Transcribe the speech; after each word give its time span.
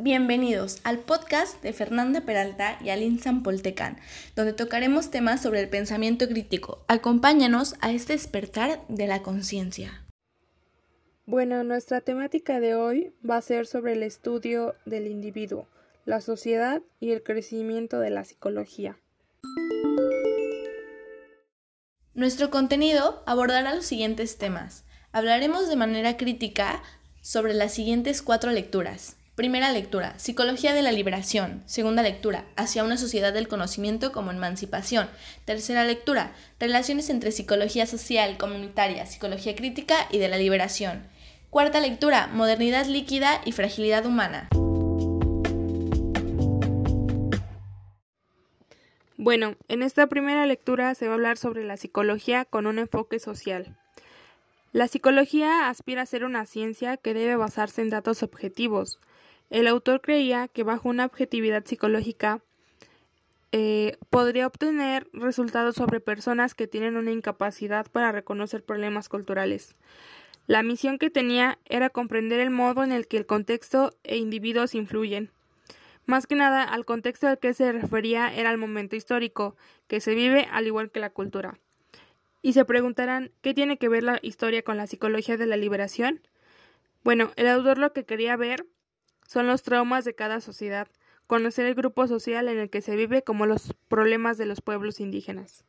bienvenidos 0.00 0.80
al 0.84 1.00
podcast 1.00 1.60
de 1.60 1.72
Fernanda 1.72 2.20
Peralta 2.20 2.78
y 2.84 2.90
Alin 2.90 3.18
Zampoltecán, 3.18 3.98
donde 4.36 4.52
tocaremos 4.52 5.10
temas 5.10 5.42
sobre 5.42 5.60
el 5.60 5.68
pensamiento 5.68 6.28
crítico. 6.28 6.84
Acompáñanos 6.86 7.74
a 7.80 7.90
este 7.90 8.12
despertar 8.12 8.80
de 8.88 9.08
la 9.08 9.22
conciencia. 9.22 10.06
Bueno, 11.26 11.64
nuestra 11.64 12.00
temática 12.00 12.60
de 12.60 12.76
hoy 12.76 13.12
va 13.28 13.38
a 13.38 13.42
ser 13.42 13.66
sobre 13.66 13.94
el 13.94 14.04
estudio 14.04 14.76
del 14.86 15.08
individuo, 15.08 15.66
la 16.04 16.20
sociedad 16.20 16.80
y 17.00 17.10
el 17.10 17.24
crecimiento 17.24 17.98
de 17.98 18.10
la 18.10 18.24
psicología. 18.24 18.98
Nuestro 22.14 22.50
contenido 22.50 23.22
abordará 23.26 23.74
los 23.74 23.84
siguientes 23.84 24.38
temas. 24.38 24.84
Hablaremos 25.10 25.68
de 25.68 25.76
manera 25.76 26.16
crítica 26.16 26.82
sobre 27.20 27.52
las 27.52 27.74
siguientes 27.74 28.22
cuatro 28.22 28.52
lecturas. 28.52 29.16
Primera 29.38 29.70
lectura, 29.70 30.18
Psicología 30.18 30.74
de 30.74 30.82
la 30.82 30.90
Liberación. 30.90 31.62
Segunda 31.64 32.02
lectura, 32.02 32.46
Hacia 32.56 32.82
una 32.82 32.96
sociedad 32.96 33.32
del 33.32 33.46
conocimiento 33.46 34.10
como 34.10 34.32
emancipación. 34.32 35.08
Tercera 35.44 35.84
lectura, 35.84 36.32
Relaciones 36.58 37.08
entre 37.08 37.30
psicología 37.30 37.86
social, 37.86 38.36
comunitaria, 38.36 39.06
psicología 39.06 39.54
crítica 39.54 40.08
y 40.10 40.18
de 40.18 40.26
la 40.26 40.38
liberación. 40.38 41.04
Cuarta 41.50 41.78
lectura, 41.78 42.26
Modernidad 42.34 42.86
líquida 42.86 43.40
y 43.44 43.52
fragilidad 43.52 44.06
humana. 44.06 44.48
Bueno, 49.18 49.54
en 49.68 49.84
esta 49.84 50.08
primera 50.08 50.46
lectura 50.46 50.96
se 50.96 51.06
va 51.06 51.12
a 51.12 51.14
hablar 51.14 51.36
sobre 51.36 51.62
la 51.62 51.76
psicología 51.76 52.44
con 52.44 52.66
un 52.66 52.80
enfoque 52.80 53.20
social. 53.20 53.76
La 54.72 54.88
psicología 54.88 55.68
aspira 55.68 56.02
a 56.02 56.06
ser 56.06 56.24
una 56.24 56.44
ciencia 56.44 56.96
que 56.96 57.14
debe 57.14 57.36
basarse 57.36 57.82
en 57.82 57.90
datos 57.90 58.24
objetivos, 58.24 58.98
el 59.50 59.66
autor 59.66 60.00
creía 60.00 60.48
que 60.48 60.62
bajo 60.62 60.88
una 60.88 61.06
objetividad 61.06 61.64
psicológica 61.64 62.42
eh, 63.50 63.96
podría 64.10 64.46
obtener 64.46 65.08
resultados 65.12 65.76
sobre 65.76 66.00
personas 66.00 66.54
que 66.54 66.66
tienen 66.66 66.96
una 66.96 67.12
incapacidad 67.12 67.90
para 67.90 68.12
reconocer 68.12 68.62
problemas 68.62 69.08
culturales. 69.08 69.74
La 70.46 70.62
misión 70.62 70.98
que 70.98 71.10
tenía 71.10 71.58
era 71.64 71.90
comprender 71.90 72.40
el 72.40 72.50
modo 72.50 72.84
en 72.84 72.92
el 72.92 73.06
que 73.06 73.16
el 73.16 73.26
contexto 73.26 73.94
e 74.02 74.16
individuos 74.16 74.74
influyen. 74.74 75.30
Más 76.06 76.26
que 76.26 76.34
nada, 76.34 76.62
al 76.62 76.86
contexto 76.86 77.26
al 77.26 77.38
que 77.38 77.52
se 77.52 77.70
refería 77.72 78.34
era 78.34 78.50
el 78.50 78.56
momento 78.56 78.96
histórico, 78.96 79.56
que 79.88 80.00
se 80.00 80.14
vive 80.14 80.48
al 80.50 80.66
igual 80.66 80.90
que 80.90 81.00
la 81.00 81.10
cultura. 81.10 81.58
Y 82.40 82.54
se 82.54 82.64
preguntarán, 82.64 83.30
¿qué 83.42 83.52
tiene 83.52 83.78
que 83.78 83.90
ver 83.90 84.02
la 84.02 84.18
historia 84.22 84.62
con 84.62 84.76
la 84.78 84.86
psicología 84.86 85.36
de 85.36 85.46
la 85.46 85.56
liberación? 85.56 86.22
Bueno, 87.04 87.30
el 87.36 87.48
autor 87.48 87.78
lo 87.78 87.92
que 87.92 88.04
quería 88.04 88.36
ver 88.36 88.64
son 89.28 89.46
los 89.46 89.62
traumas 89.62 90.06
de 90.06 90.14
cada 90.14 90.40
sociedad, 90.40 90.88
conocer 91.26 91.66
el 91.66 91.74
grupo 91.74 92.08
social 92.08 92.48
en 92.48 92.58
el 92.58 92.70
que 92.70 92.80
se 92.80 92.96
vive 92.96 93.22
como 93.22 93.44
los 93.44 93.74
problemas 93.86 94.38
de 94.38 94.46
los 94.46 94.62
pueblos 94.62 95.00
indígenas. 95.00 95.64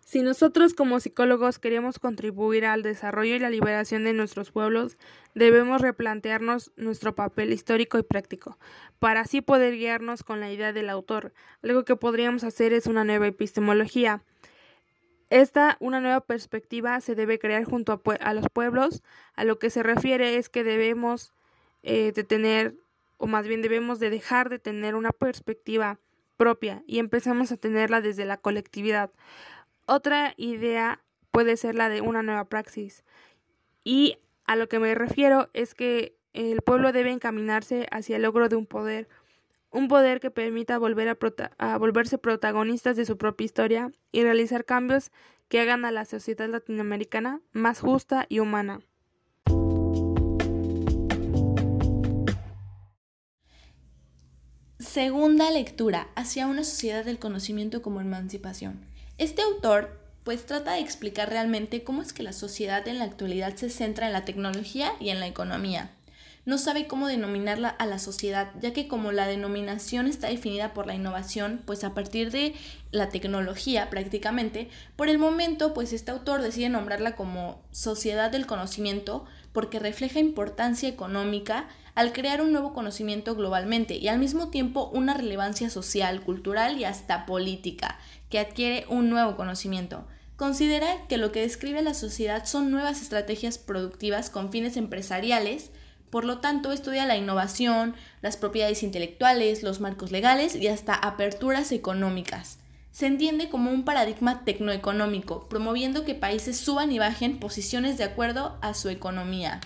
Si 0.00 0.20
nosotros 0.20 0.74
como 0.74 1.00
psicólogos 1.00 1.58
queremos 1.58 1.98
contribuir 1.98 2.66
al 2.66 2.82
desarrollo 2.82 3.34
y 3.34 3.38
la 3.38 3.48
liberación 3.48 4.04
de 4.04 4.12
nuestros 4.12 4.52
pueblos, 4.52 4.98
debemos 5.34 5.80
replantearnos 5.80 6.70
nuestro 6.76 7.14
papel 7.14 7.50
histórico 7.50 7.98
y 7.98 8.02
práctico, 8.02 8.58
para 8.98 9.22
así 9.22 9.40
poder 9.40 9.74
guiarnos 9.74 10.22
con 10.22 10.40
la 10.40 10.52
idea 10.52 10.74
del 10.74 10.90
autor. 10.90 11.32
Algo 11.62 11.86
que 11.86 11.96
podríamos 11.96 12.44
hacer 12.44 12.74
es 12.74 12.86
una 12.86 13.04
nueva 13.04 13.26
epistemología. 13.26 14.22
Esta, 15.30 15.78
una 15.80 16.00
nueva 16.00 16.20
perspectiva, 16.20 17.00
se 17.00 17.14
debe 17.14 17.38
crear 17.38 17.64
junto 17.64 17.92
a, 17.92 18.14
a 18.20 18.34
los 18.34 18.48
pueblos. 18.52 19.02
A 19.34 19.44
lo 19.44 19.58
que 19.58 19.70
se 19.70 19.82
refiere 19.82 20.36
es 20.36 20.50
que 20.50 20.62
debemos 20.62 21.32
eh, 21.88 22.10
de 22.10 22.24
tener, 22.24 22.74
o 23.16 23.28
más 23.28 23.46
bien 23.46 23.62
debemos 23.62 24.00
de 24.00 24.10
dejar 24.10 24.48
de 24.48 24.58
tener 24.58 24.96
una 24.96 25.12
perspectiva 25.12 26.00
propia 26.36 26.82
y 26.84 26.98
empezamos 26.98 27.52
a 27.52 27.56
tenerla 27.56 28.00
desde 28.00 28.24
la 28.24 28.38
colectividad. 28.38 29.12
Otra 29.86 30.34
idea 30.36 31.04
puede 31.30 31.56
ser 31.56 31.76
la 31.76 31.88
de 31.88 32.00
una 32.00 32.24
nueva 32.24 32.48
praxis. 32.48 33.04
Y 33.84 34.18
a 34.46 34.56
lo 34.56 34.68
que 34.68 34.80
me 34.80 34.96
refiero 34.96 35.48
es 35.52 35.74
que 35.74 36.16
el 36.32 36.60
pueblo 36.60 36.90
debe 36.90 37.12
encaminarse 37.12 37.86
hacia 37.92 38.16
el 38.16 38.22
logro 38.22 38.48
de 38.48 38.56
un 38.56 38.66
poder, 38.66 39.08
un 39.70 39.86
poder 39.86 40.18
que 40.18 40.32
permita 40.32 40.78
volver 40.78 41.08
a, 41.08 41.16
a, 41.58 41.78
volverse 41.78 42.18
protagonistas 42.18 42.96
de 42.96 43.04
su 43.04 43.16
propia 43.16 43.44
historia 43.44 43.92
y 44.10 44.24
realizar 44.24 44.64
cambios 44.64 45.12
que 45.48 45.60
hagan 45.60 45.84
a 45.84 45.92
la 45.92 46.04
sociedad 46.04 46.48
latinoamericana 46.48 47.40
más 47.52 47.78
justa 47.78 48.26
y 48.28 48.40
humana. 48.40 48.80
Segunda 54.96 55.50
lectura, 55.50 56.08
hacia 56.14 56.46
una 56.46 56.64
sociedad 56.64 57.04
del 57.04 57.18
conocimiento 57.18 57.82
como 57.82 58.00
emancipación. 58.00 58.80
Este 59.18 59.42
autor 59.42 60.00
pues 60.24 60.46
trata 60.46 60.72
de 60.72 60.80
explicar 60.80 61.28
realmente 61.28 61.84
cómo 61.84 62.00
es 62.00 62.14
que 62.14 62.22
la 62.22 62.32
sociedad 62.32 62.88
en 62.88 62.98
la 62.98 63.04
actualidad 63.04 63.54
se 63.56 63.68
centra 63.68 64.06
en 64.06 64.14
la 64.14 64.24
tecnología 64.24 64.94
y 64.98 65.10
en 65.10 65.20
la 65.20 65.26
economía. 65.26 65.90
No 66.46 66.56
sabe 66.56 66.86
cómo 66.86 67.08
denominarla 67.08 67.68
a 67.68 67.84
la 67.84 67.98
sociedad, 67.98 68.52
ya 68.62 68.72
que 68.72 68.88
como 68.88 69.12
la 69.12 69.26
denominación 69.26 70.06
está 70.06 70.28
definida 70.28 70.72
por 70.72 70.86
la 70.86 70.94
innovación, 70.94 71.60
pues 71.66 71.84
a 71.84 71.92
partir 71.92 72.30
de 72.30 72.54
la 72.90 73.10
tecnología 73.10 73.90
prácticamente, 73.90 74.70
por 74.96 75.10
el 75.10 75.18
momento 75.18 75.74
pues 75.74 75.92
este 75.92 76.10
autor 76.10 76.40
decide 76.40 76.70
nombrarla 76.70 77.16
como 77.16 77.60
sociedad 77.70 78.30
del 78.30 78.46
conocimiento 78.46 79.26
porque 79.56 79.78
refleja 79.78 80.18
importancia 80.18 80.86
económica 80.86 81.66
al 81.94 82.12
crear 82.12 82.42
un 82.42 82.52
nuevo 82.52 82.74
conocimiento 82.74 83.34
globalmente 83.34 83.96
y 83.96 84.08
al 84.08 84.18
mismo 84.18 84.50
tiempo 84.50 84.90
una 84.92 85.14
relevancia 85.14 85.70
social, 85.70 86.20
cultural 86.20 86.78
y 86.78 86.84
hasta 86.84 87.24
política, 87.24 87.98
que 88.28 88.38
adquiere 88.38 88.84
un 88.90 89.08
nuevo 89.08 89.34
conocimiento. 89.34 90.06
Considera 90.36 91.06
que 91.08 91.16
lo 91.16 91.32
que 91.32 91.40
describe 91.40 91.80
la 91.80 91.94
sociedad 91.94 92.44
son 92.44 92.70
nuevas 92.70 93.00
estrategias 93.00 93.56
productivas 93.56 94.28
con 94.28 94.52
fines 94.52 94.76
empresariales, 94.76 95.70
por 96.10 96.26
lo 96.26 96.40
tanto 96.40 96.70
estudia 96.70 97.06
la 97.06 97.16
innovación, 97.16 97.94
las 98.20 98.36
propiedades 98.36 98.82
intelectuales, 98.82 99.62
los 99.62 99.80
marcos 99.80 100.12
legales 100.12 100.54
y 100.54 100.68
hasta 100.68 100.94
aperturas 100.94 101.72
económicas. 101.72 102.58
Se 102.96 103.04
entiende 103.04 103.50
como 103.50 103.72
un 103.72 103.84
paradigma 103.84 104.42
tecnoeconómico, 104.46 105.50
promoviendo 105.50 106.06
que 106.06 106.14
países 106.14 106.56
suban 106.56 106.90
y 106.90 106.98
bajen 106.98 107.38
posiciones 107.38 107.98
de 107.98 108.04
acuerdo 108.04 108.56
a 108.62 108.72
su 108.72 108.88
economía. 108.88 109.60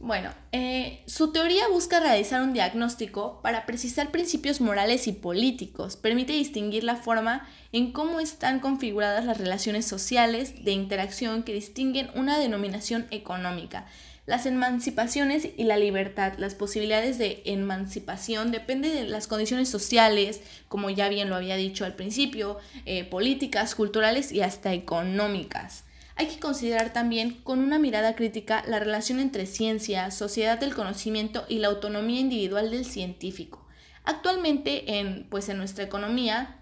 Bueno, 0.00 0.30
eh, 0.52 1.02
su 1.06 1.32
teoría 1.32 1.68
busca 1.68 2.00
realizar 2.00 2.40
un 2.40 2.54
diagnóstico 2.54 3.40
para 3.42 3.66
precisar 3.66 4.10
principios 4.10 4.62
morales 4.62 5.06
y 5.06 5.12
políticos, 5.12 5.96
permite 5.96 6.32
distinguir 6.32 6.82
la 6.82 6.96
forma 6.96 7.46
en 7.72 7.92
cómo 7.92 8.20
están 8.20 8.60
configuradas 8.60 9.26
las 9.26 9.36
relaciones 9.36 9.84
sociales 9.84 10.64
de 10.64 10.72
interacción 10.72 11.42
que 11.42 11.52
distinguen 11.52 12.08
una 12.14 12.38
denominación 12.38 13.06
económica. 13.10 13.84
Las 14.28 14.44
emancipaciones 14.44 15.48
y 15.56 15.64
la 15.64 15.78
libertad, 15.78 16.34
las 16.36 16.54
posibilidades 16.54 17.16
de 17.16 17.40
emancipación 17.46 18.50
dependen 18.50 18.92
de 18.92 19.04
las 19.04 19.26
condiciones 19.26 19.70
sociales, 19.70 20.42
como 20.68 20.90
ya 20.90 21.08
bien 21.08 21.30
lo 21.30 21.34
había 21.34 21.56
dicho 21.56 21.86
al 21.86 21.94
principio, 21.94 22.58
eh, 22.84 23.04
políticas, 23.04 23.74
culturales 23.74 24.30
y 24.30 24.42
hasta 24.42 24.74
económicas. 24.74 25.84
Hay 26.14 26.26
que 26.26 26.38
considerar 26.38 26.92
también 26.92 27.40
con 27.42 27.60
una 27.60 27.78
mirada 27.78 28.14
crítica 28.16 28.62
la 28.66 28.78
relación 28.78 29.18
entre 29.18 29.46
ciencia, 29.46 30.10
sociedad 30.10 30.60
del 30.60 30.74
conocimiento 30.74 31.46
y 31.48 31.60
la 31.60 31.68
autonomía 31.68 32.20
individual 32.20 32.70
del 32.70 32.84
científico. 32.84 33.66
Actualmente, 34.04 34.98
en, 34.98 35.26
pues 35.30 35.48
en 35.48 35.56
nuestra 35.56 35.84
economía 35.84 36.57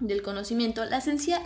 del 0.00 0.22
conocimiento, 0.22 0.84
la 0.84 1.00
ciencia, 1.00 1.42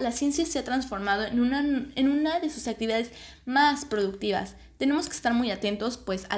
se 0.47 0.59
ha 0.59 0.65
transformado 0.65 1.25
en 1.25 1.41
una, 1.41 2.41
de 2.41 2.51
sus 2.51 2.66
actividades 2.69 3.10
más 3.47 3.84
productivas. 3.84 4.57
Tenemos 4.77 5.09
que 5.09 5.16
estar 5.16 5.33
muy 5.33 5.51
atentos 5.51 5.97
pues, 5.97 6.27
a, 6.28 6.37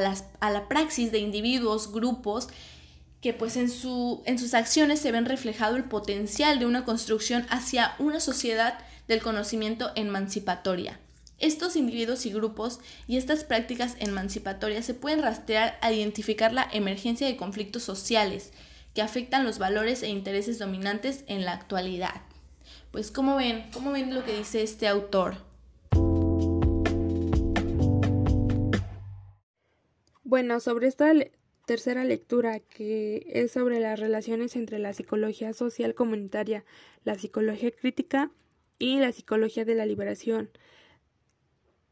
la 0.51 0.69
praxis 0.69 1.11
de 1.11 1.19
individuos, 1.19 1.93
grupos, 1.93 2.49
que 3.21 3.33
pues 3.33 3.57
en, 3.57 3.71
en 4.27 4.39
sus 4.39 4.55
acciones 4.55 5.01
se 5.01 5.11
ven 5.11 5.25
reflejado 5.25 5.77
el 5.77 5.85
potencial 5.85 6.59
de 6.59 6.67
una 6.67 6.85
construcción 6.85 7.47
hacia 7.49 7.95
una 7.99 8.21
sociedad 8.21 8.79
del 9.09 9.23
conocimiento 9.23 9.91
emancipatoria. 9.97 11.01
Estos 11.39 11.75
individuos 11.75 12.27
y 12.27 12.33
grupos 12.33 12.79
y 13.09 13.17
estas 13.17 13.43
prácticas 13.43 13.97
emancipatorias 13.99 14.85
se 14.85 14.95
pueden 14.95 15.23
rastrear 15.23 15.79
a 15.83 15.93
identificar 15.93 16.53
la 16.53 16.69
emergencia 16.73 17.27
de 17.27 17.37
conflictos 17.37 17.83
sociales 17.83 18.53
que 18.95 19.03
afectan 19.03 19.45
los 19.45 19.59
valores 19.59 20.03
e 20.03 20.09
intereses 20.09 20.59
dominantes 20.59 21.25
en 21.27 21.45
la 21.45 21.53
actualidad. 21.53 22.23
Pues 22.93 23.11
¿cómo 23.11 23.37
ven? 23.37 23.69
¿Cómo 23.73 23.93
ven 23.93 24.15
lo 24.15 24.25
que 24.25 24.39
dice 24.39 24.63
este 24.63 24.87
autor? 24.87 25.35
Bueno, 30.23 30.61
sobre 30.61 30.87
esta 30.87 31.13
tercera 31.67 32.05
lectura 32.05 32.61
que 32.61 33.27
es 33.29 33.53
sobre 33.53 33.81
las 33.81 33.99
relaciones 33.99 34.55
entre 34.55 34.79
la 34.79 34.93
psicología 34.93 35.53
social 35.53 35.95
comunitaria, 35.95 36.65
la 37.05 37.17
psicología 37.17 37.71
crítica 37.73 38.31
y 38.79 38.99
la 38.99 39.13
psicología 39.13 39.65
de 39.65 39.75
la 39.75 39.87
liberación. 39.87 40.51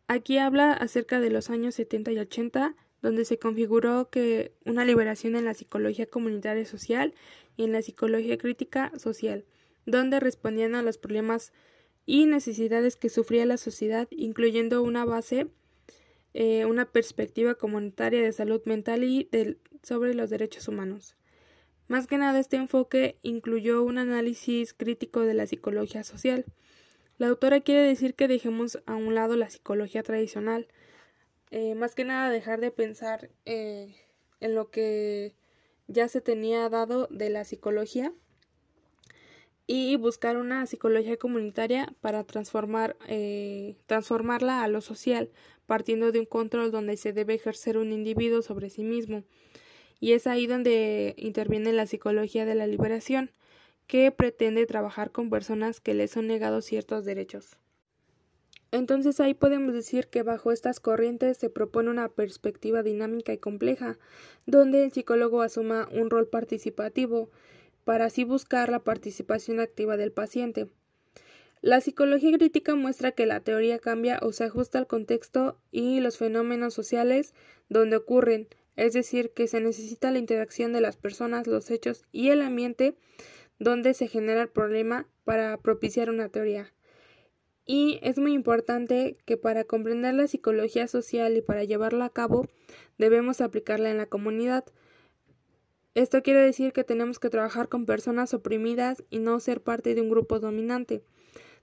Aquí 0.06 0.38
habla 0.38 0.72
acerca 0.72 1.20
de 1.20 1.30
los 1.30 1.50
años 1.50 1.74
70 1.74 2.12
y 2.12 2.18
80 2.18 2.76
donde 3.02 3.24
se 3.24 3.38
configuró 3.38 4.08
que 4.08 4.52
una 4.64 4.84
liberación 4.84 5.36
en 5.36 5.44
la 5.44 5.54
psicología 5.54 6.06
comunitaria 6.06 6.64
social 6.64 7.14
y 7.56 7.64
en 7.64 7.72
la 7.72 7.82
psicología 7.82 8.38
crítica 8.38 8.92
social, 8.96 9.44
donde 9.84 10.20
respondían 10.20 10.74
a 10.74 10.82
los 10.82 10.98
problemas 10.98 11.52
y 12.06 12.26
necesidades 12.26 12.96
que 12.96 13.08
sufría 13.08 13.44
la 13.44 13.56
sociedad, 13.56 14.08
incluyendo 14.10 14.82
una 14.82 15.04
base, 15.04 15.48
eh, 16.34 16.64
una 16.64 16.86
perspectiva 16.86 17.56
comunitaria 17.56 18.22
de 18.22 18.32
salud 18.32 18.62
mental 18.64 19.04
y 19.04 19.28
sobre 19.82 20.14
los 20.14 20.30
derechos 20.30 20.68
humanos. 20.68 21.16
Más 21.88 22.06
que 22.06 22.16
nada, 22.16 22.38
este 22.38 22.56
enfoque 22.56 23.18
incluyó 23.22 23.82
un 23.82 23.98
análisis 23.98 24.72
crítico 24.72 25.20
de 25.20 25.34
la 25.34 25.46
psicología 25.46 26.04
social. 26.04 26.46
La 27.18 27.28
autora 27.28 27.60
quiere 27.60 27.82
decir 27.82 28.14
que 28.14 28.28
dejemos 28.28 28.78
a 28.86 28.94
un 28.94 29.14
lado 29.14 29.36
la 29.36 29.50
psicología 29.50 30.02
tradicional, 30.02 30.68
eh, 31.52 31.74
más 31.74 31.94
que 31.94 32.04
nada 32.04 32.30
dejar 32.30 32.62
de 32.62 32.70
pensar 32.70 33.30
eh, 33.44 33.94
en 34.40 34.54
lo 34.54 34.70
que 34.70 35.34
ya 35.86 36.08
se 36.08 36.22
tenía 36.22 36.66
dado 36.70 37.08
de 37.10 37.28
la 37.28 37.44
psicología 37.44 38.10
y 39.66 39.96
buscar 39.96 40.38
una 40.38 40.64
psicología 40.64 41.18
comunitaria 41.18 41.94
para 42.00 42.24
transformar, 42.24 42.96
eh, 43.06 43.76
transformarla 43.84 44.62
a 44.62 44.68
lo 44.68 44.80
social, 44.80 45.30
partiendo 45.66 46.10
de 46.10 46.20
un 46.20 46.26
control 46.26 46.70
donde 46.70 46.96
se 46.96 47.12
debe 47.12 47.34
ejercer 47.34 47.76
un 47.76 47.92
individuo 47.92 48.40
sobre 48.40 48.70
sí 48.70 48.82
mismo. 48.82 49.22
Y 50.00 50.12
es 50.12 50.26
ahí 50.26 50.46
donde 50.46 51.14
interviene 51.18 51.74
la 51.74 51.86
psicología 51.86 52.46
de 52.46 52.54
la 52.54 52.66
liberación, 52.66 53.30
que 53.86 54.10
pretende 54.10 54.64
trabajar 54.64 55.10
con 55.12 55.28
personas 55.28 55.80
que 55.80 55.92
les 55.92 56.12
son 56.12 56.26
negados 56.28 56.64
ciertos 56.64 57.04
derechos. 57.04 57.58
Entonces 58.72 59.20
ahí 59.20 59.34
podemos 59.34 59.74
decir 59.74 60.08
que 60.08 60.22
bajo 60.22 60.50
estas 60.50 60.80
corrientes 60.80 61.36
se 61.36 61.50
propone 61.50 61.90
una 61.90 62.08
perspectiva 62.08 62.82
dinámica 62.82 63.34
y 63.34 63.38
compleja, 63.38 63.98
donde 64.46 64.82
el 64.84 64.92
psicólogo 64.92 65.42
asuma 65.42 65.88
un 65.92 66.08
rol 66.08 66.26
participativo, 66.26 67.30
para 67.84 68.06
así 68.06 68.24
buscar 68.24 68.70
la 68.70 68.78
participación 68.78 69.60
activa 69.60 69.98
del 69.98 70.10
paciente. 70.10 70.68
La 71.60 71.80
psicología 71.80 72.36
crítica 72.38 72.74
muestra 72.74 73.12
que 73.12 73.26
la 73.26 73.40
teoría 73.40 73.78
cambia 73.78 74.18
o 74.22 74.32
se 74.32 74.44
ajusta 74.44 74.78
al 74.78 74.86
contexto 74.86 75.58
y 75.70 76.00
los 76.00 76.16
fenómenos 76.16 76.72
sociales 76.72 77.34
donde 77.68 77.96
ocurren, 77.96 78.48
es 78.76 78.94
decir, 78.94 79.32
que 79.32 79.48
se 79.48 79.60
necesita 79.60 80.10
la 80.10 80.18
interacción 80.18 80.72
de 80.72 80.80
las 80.80 80.96
personas, 80.96 81.46
los 81.46 81.70
hechos 81.70 82.04
y 82.10 82.30
el 82.30 82.40
ambiente 82.40 82.96
donde 83.58 83.92
se 83.92 84.08
genera 84.08 84.42
el 84.42 84.48
problema 84.48 85.06
para 85.24 85.58
propiciar 85.58 86.08
una 86.08 86.30
teoría. 86.30 86.72
Y 87.64 88.00
es 88.02 88.18
muy 88.18 88.32
importante 88.32 89.16
que 89.24 89.36
para 89.36 89.64
comprender 89.64 90.14
la 90.14 90.26
psicología 90.26 90.88
social 90.88 91.36
y 91.36 91.42
para 91.42 91.64
llevarla 91.64 92.06
a 92.06 92.10
cabo 92.10 92.48
debemos 92.98 93.40
aplicarla 93.40 93.90
en 93.90 93.98
la 93.98 94.06
comunidad. 94.06 94.64
Esto 95.94 96.22
quiere 96.22 96.40
decir 96.40 96.72
que 96.72 96.84
tenemos 96.84 97.18
que 97.18 97.30
trabajar 97.30 97.68
con 97.68 97.86
personas 97.86 98.34
oprimidas 98.34 99.04
y 99.10 99.18
no 99.18 99.38
ser 99.40 99.60
parte 99.60 99.94
de 99.94 100.00
un 100.00 100.10
grupo 100.10 100.40
dominante. 100.40 101.04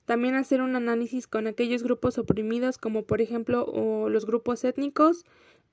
También 0.06 0.36
hacer 0.36 0.62
un 0.62 0.76
análisis 0.76 1.28
con 1.28 1.48
aquellos 1.48 1.84
grupos 1.84 2.18
oprimidos 2.18 2.78
como 2.78 3.06
por 3.06 3.22
ejemplo 3.22 4.08
los 4.08 4.26
grupos 4.26 4.64
étnicos, 4.64 5.26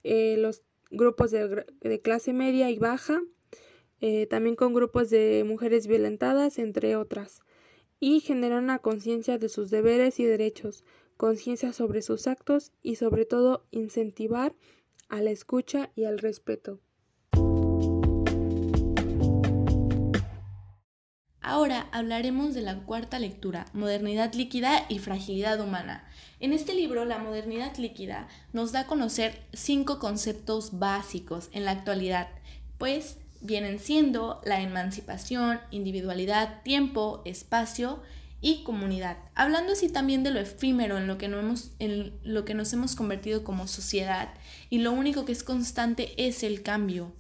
eh, 0.02 0.37
los 0.38 0.62
grupos 0.90 1.31
de, 1.31 2.00
clase 2.02 2.32
media 2.32 2.70
y 2.70 2.79
baja, 2.79 3.22
eh, 4.00 4.26
también 4.26 4.56
con 4.56 4.75
grupos 4.75 5.08
de 5.11 5.44
mujeres 5.46 5.87
violentadas, 5.87 6.58
entre 6.58 6.96
otras 6.96 7.40
y 8.00 8.20
generar 8.20 8.62
una 8.62 8.78
conciencia 8.78 9.38
de 9.38 9.48
sus 9.48 9.70
deberes 9.70 10.20
y 10.20 10.25
derechos, 10.25 10.84
conciencia 11.16 11.72
sobre 11.72 12.02
sus 12.02 12.26
actos 12.26 12.72
y 12.82 12.96
sobre 12.96 13.25
todo 13.25 13.66
incentivar 13.70 14.54
a 15.08 15.20
la 15.22 15.31
escucha 15.31 15.90
y 15.94 16.04
al 16.04 16.19
respeto. 16.19 16.81
Ahora 21.40 21.88
hablaremos 21.93 22.54
de 22.54 22.60
la 22.60 22.84
cuarta 22.84 23.20
lectura, 23.20 23.66
Modernidad 23.72 24.34
líquida 24.34 24.84
y 24.88 24.98
fragilidad 24.98 25.60
humana. 25.60 26.04
En 26.40 26.52
este 26.52 26.75
libro, 26.75 27.04
la 27.04 27.19
modernidad 27.19 27.76
líquida 27.76 28.26
nos 28.52 28.72
da 28.72 28.81
a 28.81 28.87
conocer 28.88 29.40
cinco 29.52 30.00
conceptos 30.00 30.78
básicos 30.78 31.48
en 31.52 31.64
la 31.64 31.70
actualidad, 31.70 32.28
pues 32.78 33.19
vienen 33.41 33.79
siendo 33.79 34.41
la 34.44 34.61
emancipación, 34.61 35.61
individualidad, 35.71 36.62
tiempo, 36.62 37.23
espacio 37.25 38.03
y 38.41 38.62
comunidad. 38.62 39.17
Hablando 39.35 39.73
así 39.73 39.88
también 39.88 40.23
de 40.23 40.31
lo 40.31 40.41
efímero 40.41 40.99
en 40.99 41.06
lo 41.06 41.19
que, 41.19 41.29
no 41.29 41.38
hemos, 41.38 41.73
en 41.79 42.12
lo 42.23 42.44
que 42.44 42.55
nos 42.55 42.73
hemos 42.73 42.94
convertido 42.94 43.44
como 43.44 43.67
sociedad 43.67 44.29
y 44.71 44.79
lo 44.79 44.93
único 44.93 45.25
que 45.25 45.33
es 45.33 45.43
constante 45.43 46.27
es 46.27 46.43
el 46.43 46.62
cambio, 46.62 47.12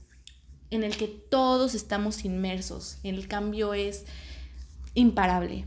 en 0.70 0.84
el 0.84 0.96
que 0.96 1.08
todos 1.08 1.74
estamos 1.74 2.24
inmersos. 2.24 2.98
El 3.02 3.28
cambio 3.28 3.74
es 3.74 4.04
imparable. 4.94 5.64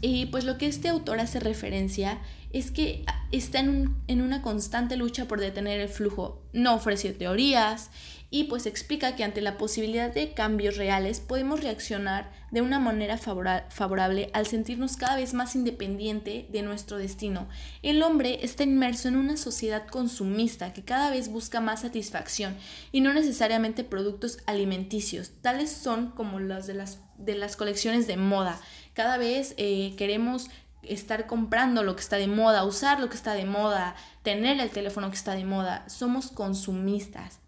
Y 0.00 0.26
pues 0.26 0.44
lo 0.44 0.58
que 0.58 0.66
este 0.66 0.88
autor 0.88 1.20
hace 1.20 1.40
referencia 1.40 2.20
es 2.58 2.70
que 2.70 3.04
está 3.32 3.60
en, 3.60 3.94
en, 4.06 4.22
una 4.22 4.40
constante 4.40 4.96
lucha 4.96 5.26
por 5.26 5.40
detener 5.40 5.80
el 5.80 5.88
flujo. 5.88 6.42
No 6.52 6.74
ofrece 6.74 7.12
teorías 7.12 7.90
y 8.30 8.44
pues 8.44 8.66
explica 8.66 9.14
que 9.14 9.24
ante 9.24 9.40
la 9.40 9.56
posibilidad 9.56 10.12
de 10.12 10.32
cambios 10.32 10.76
reales 10.76 11.20
podemos 11.20 11.62
reaccionar 11.62 12.32
de 12.50 12.60
una 12.60 12.78
manera 12.78 13.18
favorable 13.18 14.30
al 14.32 14.46
sentirnos 14.46 14.96
cada 14.96 15.16
vez 15.16 15.34
más 15.34 15.54
independiente 15.54 16.46
de 16.50 16.62
nuestro 16.62 16.98
destino. 16.98 17.48
El 17.82 18.02
hombre 18.02 18.40
está 18.42 18.64
inmerso 18.64 19.08
en 19.08 19.16
una 19.16 19.36
sociedad 19.36 19.86
consumista 19.86 20.72
que 20.72 20.82
cada 20.82 21.10
vez 21.10 21.28
busca 21.28 21.60
más 21.60 21.82
satisfacción 21.82 22.56
y 22.90 23.00
no 23.00 23.12
necesariamente 23.12 23.84
productos 23.84 24.38
alimenticios, 24.46 25.32
tales 25.42 25.70
son 25.70 26.10
como 26.10 26.40
los 26.40 26.66
de 26.66 26.74
las, 26.74 27.00
de 27.18 27.36
las 27.36 27.56
colecciones 27.56 28.06
de 28.06 28.16
moda. 28.16 28.60
Cada 28.94 29.18
vez 29.18 29.54
eh, 29.58 29.94
queremos 29.98 30.48
estar 30.88 31.26
comprando 31.26 31.82
lo 31.82 31.96
que 31.96 32.02
está 32.02 32.16
de 32.16 32.26
moda, 32.26 32.64
usar 32.64 33.00
lo 33.00 33.08
que 33.08 33.16
está 33.16 33.34
de 33.34 33.44
moda, 33.44 33.96
tener 34.22 34.60
el 34.60 34.70
teléfono 34.70 35.10
que 35.10 35.16
está 35.16 35.34
de 35.34 35.44
moda. 35.44 35.88
Somos 35.88 36.28
consumistas. 36.28 37.40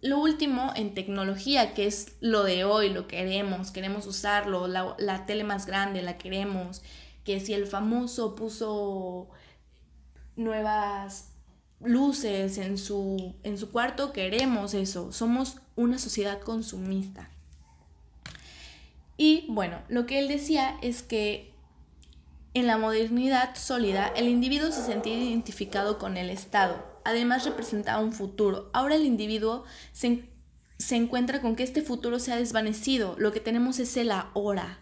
Lo 0.00 0.18
último 0.18 0.72
en 0.74 0.94
tecnología, 0.94 1.74
que 1.74 1.86
es 1.86 2.16
lo 2.20 2.42
de 2.42 2.64
hoy, 2.64 2.90
lo 2.90 3.06
queremos, 3.06 3.70
queremos 3.70 4.06
usarlo, 4.06 4.66
la, 4.66 5.26
tele 5.26 5.44
más 5.44 5.66
grande 5.66 6.02
la 6.02 6.18
queremos, 6.18 6.82
que 7.24 7.38
si 7.38 7.54
el 7.54 7.68
famoso 7.68 8.34
puso 8.34 9.28
nuevas 10.34 11.28
luces 11.80 12.58
en 12.58 12.78
su, 12.78 13.36
en 13.44 13.56
su 13.56 13.70
cuarto, 13.70 14.12
queremos 14.12 14.74
eso, 14.74 15.12
somos 15.12 15.58
una 15.76 15.98
sociedad 15.98 16.40
consumista. 16.40 17.30
Y 19.16 19.46
bueno, 19.48 19.78
lo 19.88 20.04
que 20.06 20.18
él 20.18 20.26
decía 20.26 20.76
es 20.82 21.04
que 21.04 21.51
en 22.54 22.66
la 22.66 22.78
modernidad 22.78 23.54
sólida 23.56 24.12
el 24.16 24.28
individuo 24.28 24.70
se 24.72 24.84
sentía 24.84 25.14
identificado 25.18 25.98
con 25.98 26.16
el 26.16 26.30
Estado 26.30 26.92
además 27.04 27.44
representaba 27.44 28.02
un 28.02 28.12
futuro. 28.12 28.70
Ahora 28.72 28.96
el 28.96 29.04
individuo 29.04 29.64
se, 29.92 30.28
encuentra 30.90 31.40
con 31.40 31.56
que 31.56 31.62
este 31.62 31.82
futuro 31.82 32.18
se 32.18 32.32
ha 32.32 32.36
desvanecido, 32.36 33.16
lo 33.18 33.32
que 33.32 33.40
tenemos 33.40 33.78
es 33.78 33.96
el 33.96 34.10
ahora. 34.10 34.78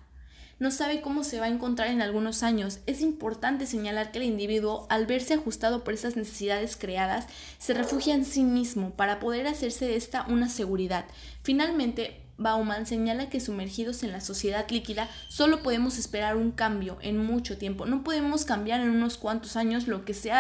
No 0.59 0.71
sabe 0.71 1.01
cómo 1.01 1.25
se 1.25 1.41
va 1.41 1.47
a 1.47 1.51
encontrar 1.51 1.89
en 1.89 2.03
algunos 2.03 2.43
años. 2.43 2.81
Es 2.85 3.01
importante 3.01 3.65
señalar 3.65 4.13
que 4.13 4.19
el 4.19 4.25
individuo, 4.25 4.87
al 4.91 5.07
verse 5.07 5.33
ajustado 5.33 5.85
por 5.85 5.95
esas 5.95 6.17
necesidades 6.17 6.77
creadas, 6.77 7.27
se 7.59 7.73
refugia 7.73 8.15
en 8.15 8.27
sí 8.27 8.45
mismo 8.45 8.91
para 8.91 9.21
poder 9.21 9.47
hacerse 9.47 9.87
de 9.87 9.97
esta 9.97 10.27
una 10.29 10.51
seguridad. 10.51 11.07
Finalmente, 11.43 12.21
Bauman 12.41 12.87
señala 12.87 13.29
que 13.29 13.39
sumergidos 13.39 14.03
en 14.03 14.13
la 14.13 14.23
sociedad 14.23 14.67
líquida 14.71 15.11
solo 15.29 15.63
podemos 15.63 15.99
esperar 15.99 16.37
un 16.37 16.53
cambio 16.53 16.97
en 17.03 17.19
mucho 17.19 17.59
tiempo. 17.59 17.85
No 17.85 18.03
podemos 18.03 18.47
cambiar 18.47 18.81
en 18.81 18.89
unos 18.89 19.19
cuantos 19.19 19.57
años 19.57 19.87
lo 19.87 20.07
que 20.07 20.15
se 20.15 20.33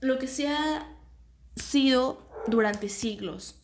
lo 0.00 0.18
que 0.18 0.26
se 0.26 0.48
ha 0.48 0.88
sido 1.54 2.28
durante 2.48 2.88
siglos. 2.88 3.54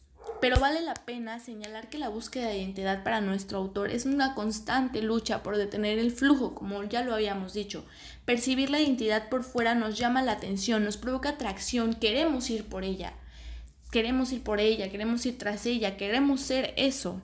Pero 0.41 0.61
vale 0.61 0.81
la 0.83 0.95
pena 0.95 1.41
señalar 1.41 1.89
que 1.89 1.99
la 1.99 2.09
búsqueda 2.09 2.49
de 2.49 2.59
identidad 2.59 3.03
para 3.03 3.21
nuestro 3.21 3.59
autor 3.59 3.91
es 3.91 4.07
una 4.07 4.35
constante 4.37 5.03
lucha 5.03 5.43
por 5.43 5.57
detener 5.57 5.99
el 5.99 6.13
flujo, 6.13 6.55
como 6.55 6.85
ya 6.85 7.03
lo 7.03 7.15
habíamos 7.15 7.53
dicho. 7.53 7.85
Percibir 8.25 8.71
la 8.71 8.81
identidad 8.81 9.29
por 9.29 9.43
fuera 9.43 9.75
nos 9.75 9.99
llama 9.99 10.23
la 10.23 10.33
atención, 10.33 10.85
nos 10.85 10.97
provoca 10.97 11.31
atracción, 11.31 11.95
queremos 11.95 12.49
ir 12.51 12.69
por 12.69 12.85
ella. 12.85 13.15
Queremos 13.93 14.33
ir 14.33 14.43
por 14.43 14.59
ella, 14.59 14.91
queremos 14.91 15.27
ir 15.27 15.37
tras 15.37 15.67
ella, 15.67 15.99
queremos 15.99 16.41
ser 16.41 16.73
eso. 16.79 17.21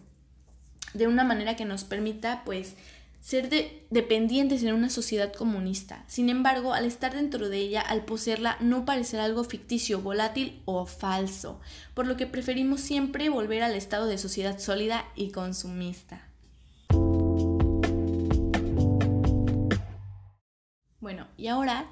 De 0.93 1.07
una 1.07 1.25
manera 1.25 1.57
que 1.57 1.65
nos 1.65 1.85
permita, 1.85 2.43
pues, 2.45 2.75
ser 3.23 3.49
dependientes 3.89 4.63
en 4.63 4.75
una 4.75 4.91
sociedad 4.91 5.33
comunista. 5.33 6.05
Sin 6.09 6.29
embargo, 6.29 6.75
al 6.75 6.85
estar 6.85 7.15
dentro 7.15 7.49
de 7.49 7.57
ella, 7.57 7.81
al 7.81 8.05
poseerla, 8.05 8.59
no 8.61 8.85
parecerá 8.85 9.25
algo 9.25 9.45
ficticio, 9.45 10.03
volátil 10.03 10.61
o 10.67 10.85
falso, 10.85 11.59
por 11.95 12.07
lo 12.07 12.19
que 12.19 12.27
preferimos 12.27 12.83
siempre 12.83 13.31
volver 13.31 13.63
al 13.63 13.75
estado 13.75 14.07
de 14.07 14.19
sociedad 14.19 14.59
sólida 14.59 15.07
y 15.17 15.31
consumista. 15.31 16.29
Bueno, 21.01 21.29
y 21.39 21.47
ahora 21.47 21.87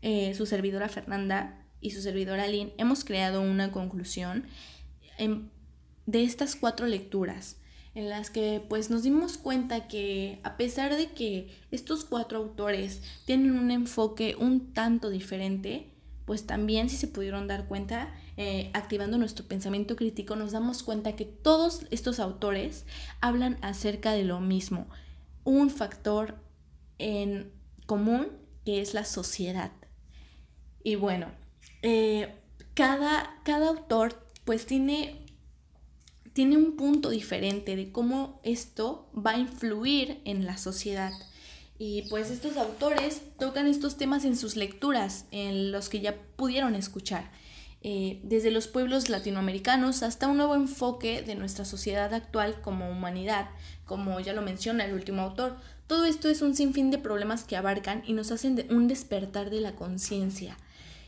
eh, 0.00 0.32
su 0.32 0.46
servidora 0.46 0.88
Fernanda 0.88 1.63
y 1.84 1.90
su 1.90 2.00
servidora 2.00 2.48
Lynn 2.48 2.72
hemos 2.78 3.04
creado 3.04 3.42
una 3.42 3.70
conclusión 3.70 4.46
de 5.18 6.24
estas 6.24 6.56
cuatro 6.56 6.86
lecturas 6.86 7.58
en 7.94 8.08
las 8.08 8.30
que 8.30 8.64
pues 8.66 8.88
nos 8.88 9.02
dimos 9.02 9.36
cuenta 9.36 9.86
que 9.86 10.40
a 10.44 10.56
pesar 10.56 10.96
de 10.96 11.12
que 11.12 11.54
estos 11.70 12.06
cuatro 12.06 12.38
autores 12.38 13.02
tienen 13.26 13.52
un 13.52 13.70
enfoque 13.70 14.34
un 14.38 14.72
tanto 14.72 15.10
diferente, 15.10 15.90
pues 16.24 16.46
también 16.46 16.88
si 16.88 16.96
se 16.96 17.06
pudieron 17.06 17.46
dar 17.48 17.68
cuenta, 17.68 18.14
eh, 18.38 18.70
activando 18.72 19.18
nuestro 19.18 19.44
pensamiento 19.44 19.94
crítico, 19.94 20.36
nos 20.36 20.52
damos 20.52 20.82
cuenta 20.82 21.14
que 21.16 21.26
todos 21.26 21.82
estos 21.90 22.18
autores 22.18 22.86
hablan 23.20 23.58
acerca 23.60 24.12
de 24.12 24.24
lo 24.24 24.40
mismo, 24.40 24.88
un 25.44 25.68
factor 25.68 26.36
en 26.96 27.52
común 27.84 28.28
que 28.64 28.80
es 28.80 28.94
la 28.94 29.04
sociedad. 29.04 29.70
Y 30.82 30.96
bueno, 30.96 31.43
eh, 31.86 32.34
cada, 32.72 33.40
cada 33.44 33.68
autor 33.68 34.18
pues 34.46 34.64
tiene 34.64 35.20
tiene 36.32 36.56
un 36.56 36.76
punto 36.76 37.10
diferente 37.10 37.76
de 37.76 37.92
cómo 37.92 38.40
esto 38.42 39.08
va 39.14 39.32
a 39.32 39.38
influir 39.38 40.20
en 40.24 40.46
la 40.46 40.56
sociedad. 40.56 41.12
Y 41.78 42.02
pues 42.08 42.30
estos 42.30 42.56
autores 42.56 43.22
tocan 43.38 43.68
estos 43.68 43.96
temas 43.96 44.24
en 44.24 44.36
sus 44.36 44.56
lecturas, 44.56 45.26
en 45.30 45.70
los 45.70 45.88
que 45.88 46.00
ya 46.00 46.16
pudieron 46.36 46.74
escuchar, 46.74 47.30
eh, 47.82 48.18
desde 48.24 48.50
los 48.50 48.66
pueblos 48.66 49.10
latinoamericanos 49.10 50.02
hasta 50.02 50.26
un 50.26 50.38
nuevo 50.38 50.56
enfoque 50.56 51.22
de 51.22 51.36
nuestra 51.36 51.64
sociedad 51.64 52.12
actual 52.12 52.60
como 52.62 52.90
humanidad, 52.90 53.50
como 53.84 54.18
ya 54.18 54.32
lo 54.32 54.42
menciona 54.42 54.86
el 54.86 54.94
último 54.94 55.22
autor. 55.22 55.56
Todo 55.86 56.06
esto 56.06 56.28
es 56.28 56.42
un 56.42 56.56
sinfín 56.56 56.90
de 56.90 56.98
problemas 56.98 57.44
que 57.44 57.56
abarcan 57.56 58.02
y 58.06 58.14
nos 58.14 58.32
hacen 58.32 58.66
un 58.70 58.88
despertar 58.88 59.50
de 59.50 59.60
la 59.60 59.76
conciencia 59.76 60.56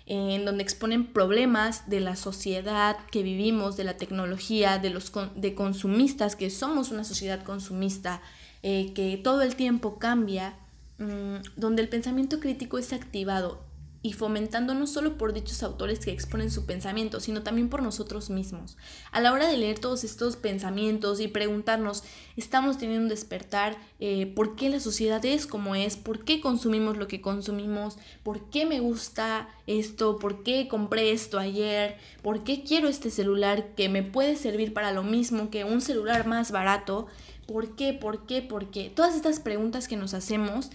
en 0.07 0.45
donde 0.45 0.63
exponen 0.63 1.07
problemas 1.07 1.91
de 1.91 2.01
la 2.01 2.15
sociedad 2.15 2.97
que 3.11 3.25
vivimos, 3.25 3.77
de 3.77 3.85
la 3.85 3.97
tecnología, 3.97 4.79
de 4.79 4.91
los 4.91 5.13
de 5.35 5.55
consumistas, 5.55 6.37
que 6.37 6.49
somos 6.49 6.93
una 6.93 7.03
sociedad 7.03 7.43
consumista, 7.43 8.23
eh, 8.63 8.93
que 8.95 9.17
todo 9.17 9.43
el 9.43 9.57
tiempo 9.57 9.99
cambia, 9.99 10.55
mm, 10.99 11.37
donde 11.57 11.83
el 11.83 11.89
pensamiento 11.89 12.39
crítico 12.39 12.79
es 12.79 12.93
activado 12.93 13.66
y 14.07 14.13
fomentando 14.13 14.73
no 14.73 14.87
solo 14.87 15.19
por 15.19 15.33
dichos 15.33 15.65
autores 15.65 15.99
que 15.99 16.13
exponen 16.13 16.49
su 16.49 16.65
pensamiento, 16.65 17.19
sino 17.19 17.43
también 17.43 17.69
por 17.69 17.83
nosotros 17.83 18.31
mismos. 18.31 18.77
A 19.11 19.21
la 19.21 19.33
hora 19.33 19.49
de 19.49 19.57
leer 19.57 19.81
todos 19.81 20.05
estos 20.05 20.37
pensamientos 20.37 21.19
y 21.19 21.27
preguntarnos, 21.27 22.05
¿estamos 22.37 22.79
teniendo 22.79 23.03
un 23.03 23.09
despertar? 23.09 23.77
Eh, 23.99 24.33
¿Por 24.37 24.55
qué 24.55 24.71
la 24.71 24.79
sociedad 24.79 25.25
es 25.25 25.49
como 25.49 25.75
es? 25.75 25.97
¿Por 25.97 26.25
qué 26.25 26.41
consumimos 26.41 26.97
lo 26.97 27.09
que 27.09 27.21
consumimos? 27.21 27.99
¿Por 28.23 28.49
qué 28.49 28.65
me 28.65 28.79
gusta 28.79 29.49
esto? 29.67 30.21
¿Por 30.21 30.45
qué 30.45 30.69
compré 30.69 31.11
esto 31.11 31.41
ayer? 31.41 31.97
¿Por 32.23 32.45
qué 32.45 32.63
quiero 32.63 32.87
este 32.87 33.11
celular 33.11 33.75
que 33.75 33.89
me 33.89 34.05
puede 34.05 34.37
servir 34.37 34.73
para 34.73 34.93
lo 34.93 35.03
mismo 35.03 35.51
que 35.51 35.65
un 35.65 35.81
celular 35.81 36.29
más 36.29 36.53
barato? 36.53 37.09
¿Por 37.49 37.75
qué? 37.75 37.93
¿Por 37.93 38.25
qué? 38.25 38.41
¿Por 38.41 38.71
qué? 38.71 38.89
Todas 38.89 39.17
estas 39.17 39.41
preguntas 39.41 39.89
que 39.89 39.97
nos 39.97 40.15
hacemos 40.15 40.71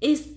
es 0.00 0.28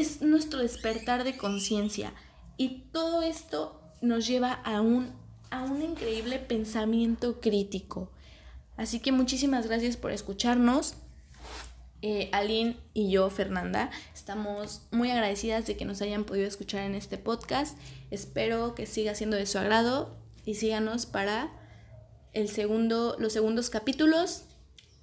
es 0.00 0.20
nuestro 0.20 0.60
despertar 0.60 1.24
de 1.24 1.36
conciencia. 1.36 2.12
Y 2.56 2.84
todo 2.92 3.22
esto 3.22 3.80
nos 4.02 4.26
lleva 4.26 4.52
a 4.52 4.80
un, 4.80 5.12
a 5.50 5.64
un 5.64 5.82
increíble 5.82 6.38
pensamiento 6.38 7.40
crítico. 7.40 8.10
Así 8.76 9.00
que 9.00 9.12
muchísimas 9.12 9.66
gracias 9.66 9.96
por 9.96 10.12
escucharnos. 10.12 10.94
Eh, 12.02 12.28
Aline 12.32 12.76
y 12.92 13.10
yo, 13.10 13.30
Fernanda, 13.30 13.90
estamos 14.14 14.82
muy 14.90 15.10
agradecidas 15.10 15.66
de 15.66 15.76
que 15.76 15.86
nos 15.86 16.02
hayan 16.02 16.24
podido 16.24 16.46
escuchar 16.46 16.82
en 16.82 16.94
este 16.94 17.16
podcast. 17.16 17.78
Espero 18.10 18.74
que 18.74 18.86
siga 18.86 19.14
siendo 19.14 19.36
de 19.36 19.46
su 19.46 19.58
agrado 19.58 20.14
y 20.44 20.54
síganos 20.54 21.06
para 21.06 21.50
el 22.34 22.48
segundo, 22.48 23.16
los 23.18 23.32
segundos 23.32 23.70
capítulos 23.70 24.44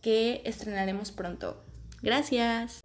que 0.01 0.43
estrenaremos 0.45 1.11
pronto. 1.11 1.63
Gracias. 2.03 2.81